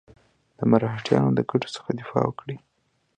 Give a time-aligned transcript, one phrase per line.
[0.57, 2.57] د مرهټیانو د ګټو څخه دفاع وکړي.